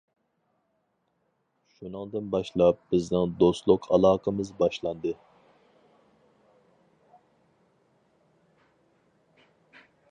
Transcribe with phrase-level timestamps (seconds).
[1.73, 5.13] شۇنىڭدىن باشلاپ بىزنىڭ دوستلۇق ئالاقىمىز باشلاندى.